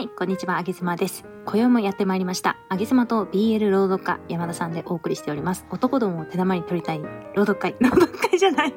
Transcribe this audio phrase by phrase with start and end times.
[0.00, 1.26] はい、こんにちは、あげずまです。
[1.44, 2.56] 今宵もやってまいりました。
[2.70, 5.66] あげずまと BL 朗読家、山田さんでお送りしております。
[5.70, 7.00] 男どもを手玉に取りたい
[7.34, 7.76] 朗読会。
[7.80, 8.72] 朗読会じゃない。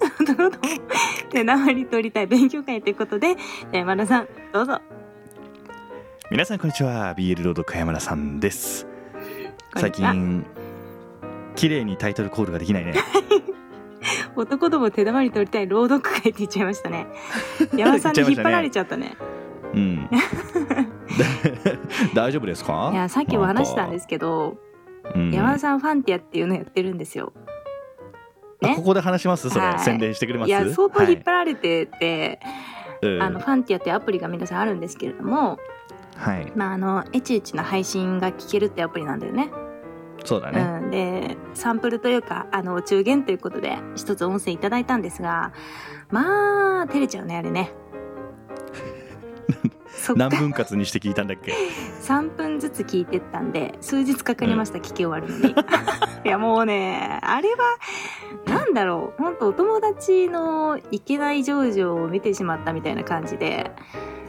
[0.20, 0.50] 男どもを
[1.30, 3.36] 手玉に取りたい勉強会ということで、
[3.72, 4.82] 山田さん、どうぞ。
[6.30, 8.86] 皆さんこんにちは BL ロード加山田さんです
[9.76, 10.44] 最近
[11.54, 12.92] 綺麗にタイトルコールができないね
[14.36, 17.06] 男どもを手玉に取りたい朗読会って言っちゃいましたね。
[17.76, 19.16] 山田さんに引っ張られちゃったね。
[19.74, 20.08] うん。
[22.14, 22.90] 大丈夫ですか？
[22.92, 24.56] いや、さっきも話したんですけど、
[25.14, 25.30] うん。
[25.32, 27.32] 山田さんファンティアっていうのやってるんですよ。
[28.60, 28.70] ね？
[28.72, 29.50] あここで話します？
[29.50, 29.78] それ、はい。
[29.80, 30.48] 宣伝してくれます？
[30.48, 32.40] いや、相当引っ張らられてて、
[33.02, 35.58] れあのファンティアってアプリが皆さんあるんですけれども、
[36.16, 36.52] はい。
[36.56, 39.50] まあ、あのエチエチな配信が聞けるってアプリなんだよね。
[40.24, 45.52] そうだね、うん、でサンプルというかあのお中元ということで一つ音声いただいたんですが
[46.10, 47.72] まあ照れちゃうねあれね。
[50.14, 51.52] 何分割にして聞いたんだっけ
[52.02, 55.54] ？3分ずつ聞いてったんで数日かかりました、聞き終わるのに。
[56.24, 57.56] いやもうねあれは
[58.46, 59.22] なんだろう。
[59.22, 63.72] 本当お友達のいけない情状を見てしまったみたいな感じで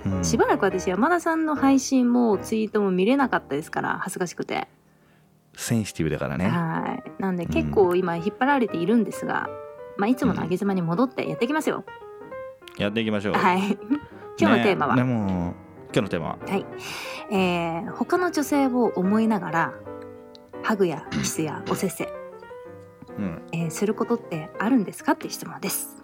[0.05, 0.23] うん。
[0.23, 4.67] しばらく私山田さんの配信もツイートも見れなかったですから恥ずかしくて、
[5.57, 6.47] センシティブだからね。
[6.47, 7.21] はい。
[7.21, 9.49] なんで結構今引っ張られているんですが、
[9.97, 11.83] まあ、いつもの上げ妻に戻ってやっていきますよ、
[12.77, 13.33] やっていきましょう。
[13.33, 13.77] はい。
[14.39, 15.55] 今日のテーマは、ねでも
[15.91, 16.37] 今日のテーマは？
[16.47, 16.65] はい、
[17.31, 19.73] えー他の女性を思いながら
[20.61, 22.07] ハグやキスやおせっせ、
[23.17, 23.41] うん。
[23.51, 26.03] えーすることってあるんですかっていう質問です。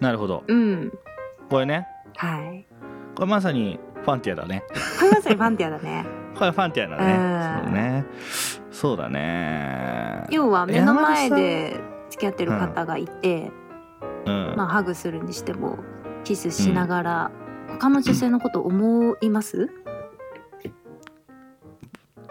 [0.00, 0.42] なるほど。
[0.48, 0.92] うん。
[1.48, 1.86] これね。
[2.16, 2.66] はい。
[3.14, 4.64] これまさにファンティアだね。
[4.98, 6.04] これまさにファンティアだね
[6.36, 7.74] これファンティアだうん。
[7.74, 8.04] ね
[8.70, 9.14] そうだね。
[9.20, 10.26] そうだね。
[10.30, 13.50] 要は目の前で付き合ってる方がいて、
[14.26, 14.54] うん。
[14.56, 15.78] まあ、ハグするにしても
[16.24, 17.30] キスしながら、
[17.68, 19.70] 他の女性のこと思います？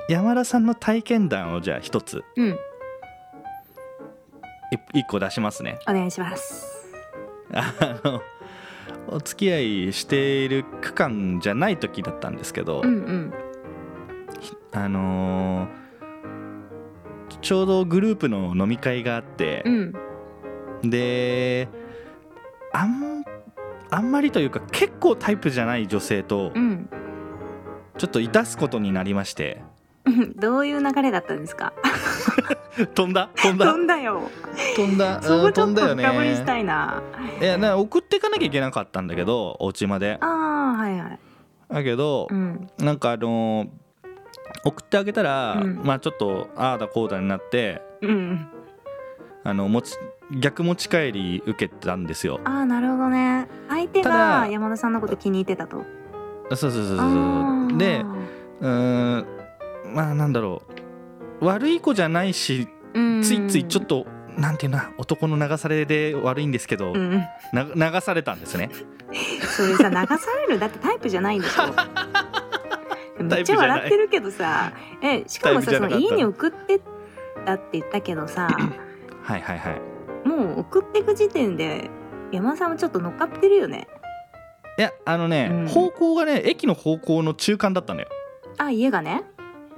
[0.09, 2.23] 山田さんの体験談をじゃあ一つ。
[2.35, 2.50] うん。
[2.50, 2.56] い
[5.00, 5.79] 一個出しますね。
[5.88, 6.91] お願いします。
[7.53, 7.73] あ
[8.03, 8.22] の
[9.07, 13.33] お付き合いしている区間じゃない時だったんですけど、うんうん
[14.73, 15.84] あのー
[17.41, 19.94] ちょうどグループの飲み会があってう、ん。
[20.89, 21.67] で
[22.72, 23.23] あん
[23.89, 26.89] あんまりというか結構タイプじゃない女性とうん。
[27.97, 29.62] ちょっといたすことになりまして。
[30.06, 31.73] う んどういう流れだったんですか？
[32.95, 33.29] 飛んだ？
[33.35, 33.66] 飛んだ？
[33.66, 34.22] 飛んだよ。
[34.75, 35.22] 飛んだ？
[35.23, 36.03] そこちょっと飛んだよね。
[36.03, 37.01] 深掘りしたいな、
[37.41, 40.17] いやな送っていかなきゃいけなかったんだけどお家まで。
[40.22, 40.25] あ
[40.75, 41.19] あはいはい。
[41.69, 42.67] だけどう、ん。
[42.79, 43.67] なんかあのー
[44.63, 45.81] 送ってあげたら、うん。
[45.83, 48.47] まあちょっとああだこうだになってうん
[49.43, 49.95] あの持ち
[50.39, 52.39] 逆持ち帰り受けたんですよ。
[52.45, 53.47] ああなるほどね。
[53.69, 55.83] 相手たがだ山田さんのこと気に入ってたと。
[56.51, 57.77] そうそうそうそうあー。
[57.77, 58.05] で
[58.61, 59.25] うーん
[59.93, 60.61] まあなんだろ
[61.41, 61.45] う。
[61.45, 63.21] 悪い子じゃないしうん。
[63.21, 64.05] ついついちょっと
[64.37, 67.23] なんていうな男の流されで悪いんですけど、うん。
[67.51, 68.69] な流されたんですね。
[69.55, 71.63] それさ流されるだってタイプじゃないんでしょ
[73.19, 74.74] めっちゃ笑ってるけどさ。
[75.01, 76.81] えしかもさその家に送ってっ
[77.46, 78.47] たって言ったけどさ。
[79.24, 80.28] はいはいはい。
[80.28, 81.90] もう送っていく時点で
[82.31, 83.88] 山田さんもちょっと乗っかってるよね。
[84.78, 85.68] いやあのね、うん。
[85.68, 88.07] 方向がね駅の方向の中間だったのよ。
[88.57, 89.24] あ家がね。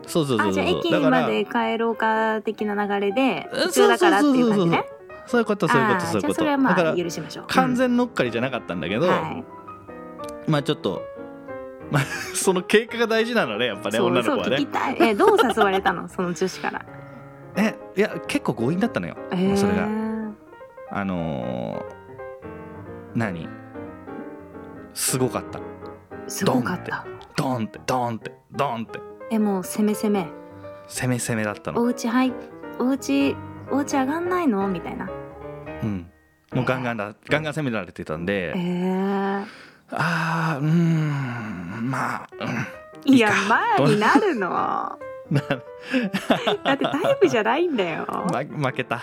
[0.08, 4.86] そうそうそうそうあじゃあ駅まで帰ろうか的な流れでえ普通だからっていう感じね。
[5.28, 6.28] そういうことそういうことそういうこと。
[6.28, 7.46] じゃあそれはまあ許しましょう。
[7.48, 9.44] 完全乗っかりじゃなかったんだけど、うんはい。
[10.48, 11.02] まあちょっと
[11.92, 12.04] まあ
[12.34, 14.68] その経過が大事なのねやっぱね女の子はね。
[15.00, 16.08] えどう誘われたの？
[16.10, 16.86] その女子から。
[17.58, 19.16] えいや結構強引だったのよ。
[19.32, 19.58] えー。
[19.58, 19.88] それが。
[20.92, 23.48] あのー、何？
[24.94, 25.60] すごかった。
[26.28, 27.06] すごかった。
[27.36, 27.80] ドーンって。
[27.86, 28.32] ドーンって。
[28.52, 29.00] ドーンって。
[29.32, 30.28] えもう攻め攻め。
[30.88, 32.34] 攻め攻めだったおの家はい
[32.80, 33.36] お家
[33.72, 34.68] お家上がんないの？
[34.68, 35.10] みたいな。
[35.84, 36.08] うん。
[36.54, 39.46] もうガンガンだガンガン攻められてたんで、えー、
[39.92, 42.30] あーうーんまあ、
[43.06, 43.76] うん、いやいいか。
[43.80, 44.50] 前になるの。
[46.64, 49.02] だってタイプじゃないんだよ、ま負けた。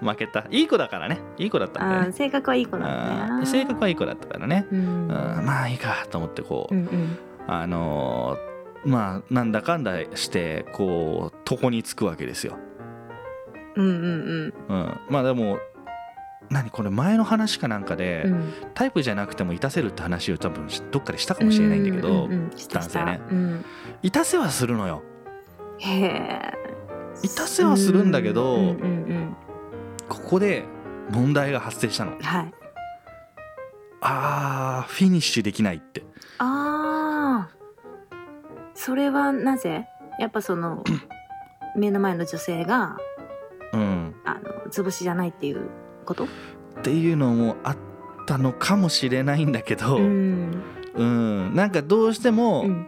[0.00, 0.46] 負けた。
[0.50, 1.20] いい子だからね。
[1.36, 2.12] いい子だったんだよね。
[2.12, 4.78] 性格はいい子なんだ性格はいい子だったからね、うん。
[4.78, 7.18] うん、まあいいかと思ってこう、うんうん。
[7.46, 8.50] あのー
[8.84, 12.56] まあなんだかんだしてこう床につくわけですよ、
[13.76, 14.54] うんうん。
[14.68, 15.58] うん、まあでも
[16.50, 18.32] 何これ前の話かなんかで、うん。
[18.32, 23.20] うんタイプじゃなくてもいたせるって話を多分どっかでしたかもしれないんだけど、うんうんうん男性ね。
[23.30, 23.64] うん。
[24.02, 25.02] いたせはするのよ。
[25.78, 26.52] へえ
[27.22, 28.66] いたせはするんだけどうんうんう
[29.14, 29.36] ん
[30.08, 30.64] ここで
[31.10, 32.12] 問題が発生したの。
[32.20, 32.54] はい。
[34.00, 36.02] あーフィニッシュできないって。
[36.38, 37.50] ああ
[38.74, 39.86] それはなぜ？
[40.18, 40.82] やっぱその
[41.76, 42.96] 目の前の女性が
[43.72, 44.14] うん。
[44.24, 45.68] あの図星じゃないっていう
[46.04, 46.24] こと？
[46.24, 46.28] っ
[46.82, 47.76] ていうのもあっ
[48.26, 50.62] たのかもしれないんだけど、ううん。
[50.96, 52.86] んなんかどうしてもうん。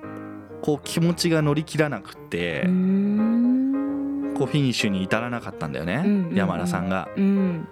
[0.62, 6.34] こう気持ちが乗り切らなくって、うこうフィニッシュに至らなかったんだよね、うんうんうん。
[6.36, 7.08] 山田さんが。
[7.16, 7.66] うん。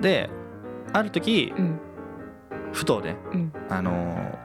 [0.00, 0.28] で
[0.92, 1.78] ある時うん。
[2.72, 3.52] ふとね、うん。
[3.68, 3.92] あの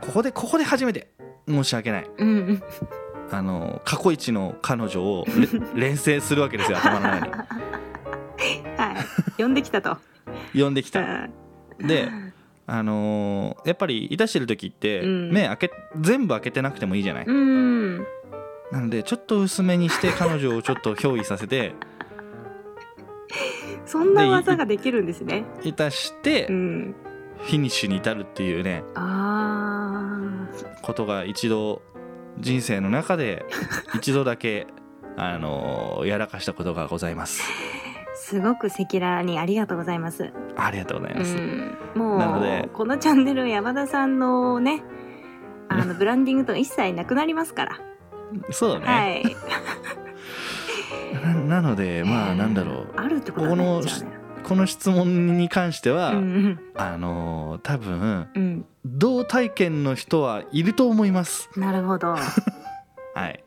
[0.01, 1.09] ーここでここで初めて
[1.49, 2.63] 申し訳ない、うんうん。
[3.31, 5.47] あのー過去一の彼女をれ
[5.89, 7.31] 連成するわけですよ頭の中に。
[7.31, 7.39] は
[9.39, 9.41] い。
[9.41, 9.97] 呼んできたと
[10.53, 10.99] 呼んできた。
[10.99, 11.33] うん
[11.87, 12.09] で
[12.69, 15.31] あのーやっぱりいたしてる時って、うん。
[15.31, 15.71] 目開け
[16.01, 17.97] 全部開けてなくてもいいじゃない、うん。
[18.71, 21.73] なのでちょっと薄めにして彼女をちょっと憑依させて。
[23.85, 25.45] そんな技ができるんですね。
[25.63, 26.95] いたしてうん。
[27.39, 30.47] フィニッシュに至るっていうねあ
[30.81, 31.81] ことが一度
[32.39, 33.45] 人生の中で
[33.95, 34.67] 一度だけ
[35.15, 37.41] あのーやらかしたことがございます。
[37.83, 37.83] ー
[38.19, 40.31] すごく赤裸々にありがとうございます。
[40.55, 44.83] ありがとうございうます、ん、もなのでうこのチャンネル山田さんのね
[45.69, 47.79] あの ブランディングとか一切なくなりますから、
[48.51, 49.35] そうだね、はい。
[51.49, 52.87] ななのでまあなんだろう。
[52.97, 53.81] あるってことだここの
[54.43, 58.27] この質問に関しては、うんあのー多分うん。
[58.35, 61.49] うん同体験の人はいると思います。
[61.57, 62.19] なるほど、ま
[63.13, 63.43] はい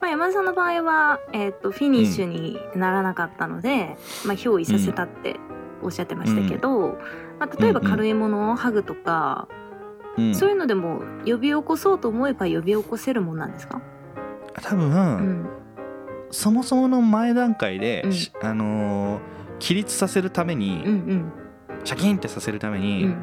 [0.00, 5.36] あ、山田さんの場合は、えー、とフィニッシュにならなかったので、まあ、憑依させたって
[5.82, 6.98] おっしゃってましたけど、
[7.38, 9.48] まあ、例えば軽いものをハグとか、
[10.16, 10.34] うん。
[10.34, 13.80] そういうのでも呼び起こそうと思えば呼び起こせるもんなんですか、
[14.62, 15.48] 多分、うん。
[16.30, 18.04] そもそもの前段階で、
[18.42, 21.32] あのー起立させるために、うんうん。
[21.84, 23.16] シャキンってさせるためうに、ん。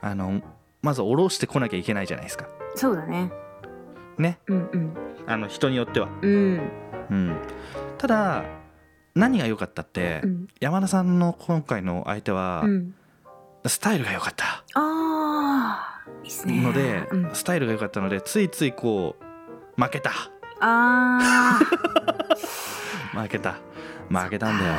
[0.00, 0.40] あの
[0.82, 2.46] まず下ろしてこなきゃいけないじゃないですか。
[2.74, 3.30] そうだね
[4.18, 4.38] ね。
[4.46, 4.94] うんうん。
[5.26, 6.60] あの人によっては、うん。
[7.10, 7.36] うん、
[7.98, 8.44] ただ
[9.14, 10.48] 何が良かったって、うん。
[10.60, 12.94] 山田さんの今回の相手は、うん。
[13.66, 14.64] スタイルが良かった。
[14.74, 16.60] あーいいっすね。
[16.62, 20.12] ので、うん、スタイルが良かったのでついついこう負けた。
[20.60, 21.58] あ
[23.12, 23.56] 負けた。
[24.08, 24.72] 負けたんだよ。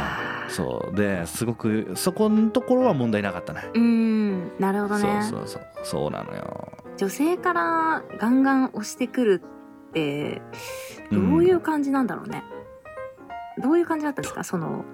[0.50, 0.96] そう。
[0.96, 3.64] ですごくそこのところは問題なかったね。
[3.74, 4.52] ーうん。
[4.60, 5.24] なるほどね。
[5.24, 5.64] そうそうそう。
[5.84, 9.42] そうなのよ女性からガンガン押してくる
[9.90, 10.40] って
[11.12, 12.44] どういう感じなんだろうね、
[13.58, 14.44] どういう感じだったんですか？
[14.44, 14.86] その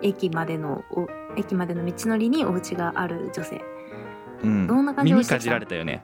[0.00, 3.60] 駅までのお駅までの道のりにお家がある女性。
[4.42, 4.66] うん。
[4.66, 6.02] どんな感じで耳かじられたよね。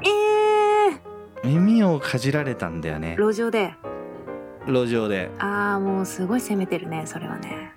[0.00, 3.14] えー、耳をかじられたんだよね。
[3.18, 3.74] 路上で。
[4.66, 5.30] 路上で。
[5.38, 7.74] ああもうすごい攻めてるねそれはね。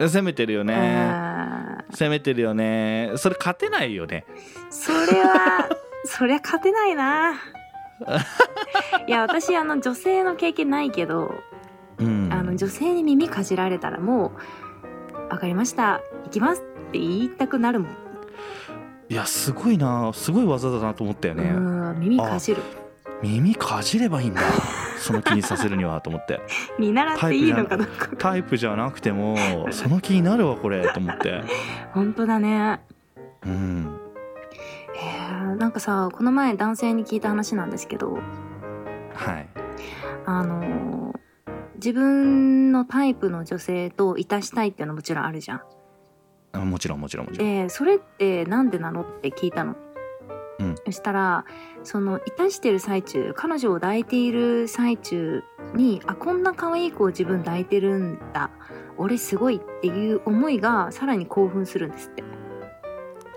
[0.00, 1.22] 攻めてるよね。
[1.92, 3.12] 攻めてるよね。
[3.16, 4.24] それ勝てないよね。
[4.68, 5.68] それは
[6.04, 7.34] そりゃ勝てないな。
[9.06, 11.34] いや私あの女性の経験ないけど
[11.98, 12.28] うん。
[12.32, 14.32] あの女性に耳かじられたらも
[15.14, 16.00] う「分かりました。
[16.24, 17.90] 行きます」って言いたくなるもん、
[19.08, 20.12] いやすごいな。
[20.12, 21.44] すごい技だなと思ったよね。
[21.44, 22.62] うん耳かじる。
[23.22, 24.40] 耳かじればいいんだ。
[24.98, 26.40] その気にさせるにはと思って。
[26.78, 28.08] 見習っていいのかどうか。
[28.18, 29.36] タイプじゃなくても
[29.70, 30.88] その気になるわこれ。
[30.92, 31.42] と思って。
[31.92, 32.80] 本当だね。
[33.46, 33.98] うん。
[33.98, 34.01] えー、
[35.56, 38.18] なんかさこの前男性に聞いた話なんですけど。
[39.14, 39.48] はい。
[40.26, 40.92] あのー
[41.76, 45.62] 自分のタイプの女性といたしたいっていうのはもちろんあるじゃん。
[46.52, 47.48] あもちろんもちろんもちろん。
[47.48, 49.74] でそれってなんでなのって聞いたの、
[50.60, 50.76] うん。
[50.86, 51.44] そしたら
[51.82, 55.42] そのいたしてる最中彼女を抱いている最中
[55.74, 58.50] にあこんな可愛い子を自分抱いてるんだ。
[58.96, 62.22] 俺すごいっていう思いがさらに興奮するんですって。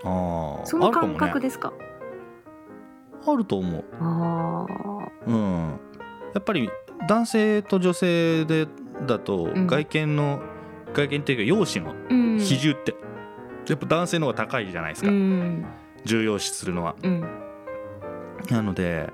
[0.04, 1.74] ああその感覚ですか？
[3.32, 3.84] あると思う。
[4.00, 4.66] あ
[5.28, 5.80] うん。
[6.34, 6.70] やっぱり
[7.08, 8.68] 男性と女性で
[9.08, 9.68] だとうん。
[9.68, 10.40] 外見の、
[10.94, 11.96] 外見っていうか容姿の
[12.40, 12.96] 比重って、
[13.68, 15.66] やっぱ男性の方が高いじゃないですか、うん。
[16.06, 16.96] 重要視するのは。
[17.04, 17.22] うん。
[18.50, 19.12] なので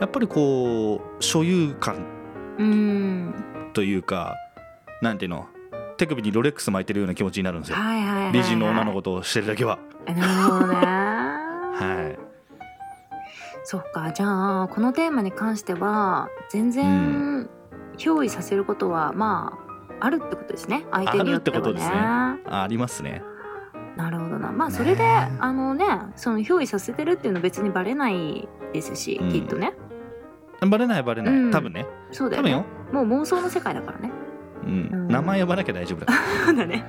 [0.00, 2.04] やっぱりこう所有感
[2.58, 3.34] うん。
[3.72, 4.36] というか
[5.00, 5.46] なんていうの
[5.96, 7.78] 手首にロレックス巻いてるような気持ちになるんですよ。
[8.32, 9.78] 美人の女の子としてるだけは。
[10.06, 10.74] なるほどね。
[11.72, 12.31] はい
[13.64, 17.48] そっかじゃあこのテーマに関しては全然
[17.96, 19.58] 憑依させることはま
[20.00, 20.84] ああるってことですね。
[20.90, 21.62] 相手によってはね。
[21.62, 21.94] あるってことですね。
[21.96, 23.22] ありますね。
[23.96, 24.50] なるほどな。
[24.50, 25.84] まあねそれで、あのね
[26.16, 29.30] その憑依させてるっていうのは別にバレないですし、うん。
[29.30, 29.74] きっとね。
[30.60, 31.50] バレないバレない、うん。
[31.52, 31.86] 多分ね。
[32.10, 32.64] そうだよね。
[32.92, 34.10] もう妄想の世界だからね。
[34.64, 34.88] うん。
[34.92, 35.08] うん。
[35.08, 36.18] 名前呼ばなきゃ大丈夫だから。
[36.46, 36.84] そうだね。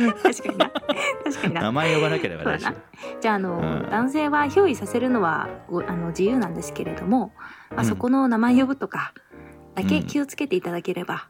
[0.22, 1.62] 確かにな確 確かにな。
[1.62, 3.20] 名前呼ばなければ大丈そうだな。
[3.20, 3.90] じゃああの、うん。
[3.90, 7.32] 男性は憑依させるのはごあの自由なんですけれども、
[7.70, 7.84] まあ、うん。
[7.86, 9.12] そこの名前呼ぶとか
[9.74, 10.06] だけうん。
[10.06, 11.28] 気をつけていただければ、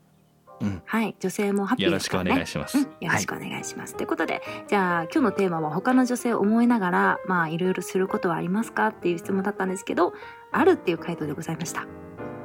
[0.61, 0.83] うん。
[0.85, 1.17] はい。
[1.19, 3.97] 女性もハッピーよろしくおですからね願いします、うん、よろしくお願いします。
[3.97, 10.13] ということでじゃあ今日のテーマは他の女性を思いながらまあいろいろすることはありますかっていう質問だったんですけど
[10.53, 11.81] あるっていう回答でございました。
[11.81, 11.89] はい、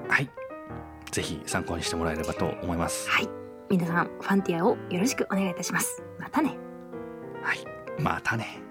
[0.07, 0.29] はい、
[1.11, 3.09] ぜひ参考にしてもらえればと思います。
[3.09, 3.29] はい。
[3.69, 6.03] 皆さんファンティアをよろしくお願いいたします。
[6.19, 6.64] またね。
[7.45, 7.59] はい。
[7.99, 8.64] またね。